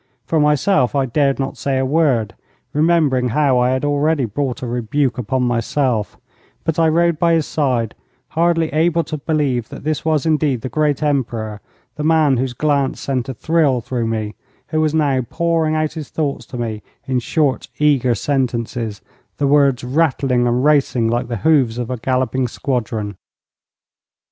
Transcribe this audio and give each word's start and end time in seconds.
For 0.25 0.39
myself, 0.39 0.95
I 0.95 1.05
dared 1.05 1.37
not 1.37 1.57
say 1.57 1.77
a 1.77 1.85
word, 1.85 2.33
remembering 2.73 3.27
how 3.29 3.59
I 3.59 3.69
had 3.69 3.85
already 3.85 4.25
brought 4.25 4.63
a 4.63 4.67
rebuke 4.67 5.19
upon 5.19 5.43
myself; 5.43 6.17
but 6.63 6.79
I 6.79 6.89
rode 6.89 7.19
by 7.19 7.33
his 7.33 7.45
side, 7.45 7.93
hardly 8.29 8.73
able 8.73 9.03
to 9.03 9.19
believe 9.19 9.69
that 9.69 9.83
this 9.83 10.03
was 10.03 10.25
indeed 10.25 10.61
the 10.61 10.69
great 10.69 11.03
Emperor, 11.03 11.61
the 11.97 12.03
man 12.03 12.37
whose 12.37 12.53
glance 12.53 12.99
sent 12.99 13.29
a 13.29 13.35
thrill 13.35 13.79
through 13.79 14.07
me, 14.07 14.33
who 14.69 14.81
was 14.81 14.95
now 14.95 15.21
pouring 15.21 15.75
out 15.75 15.93
his 15.93 16.09
thoughts 16.09 16.47
to 16.47 16.57
me 16.57 16.81
in 17.05 17.19
short, 17.19 17.67
eager 17.77 18.15
sentences, 18.15 19.01
the 19.37 19.45
words 19.45 19.83
rattling 19.83 20.47
and 20.47 20.65
racing 20.65 21.09
like 21.09 21.27
the 21.27 21.37
hoofs 21.45 21.77
of 21.77 21.91
a 21.91 21.97
galloping 21.97 22.47
squadron. 22.47 23.17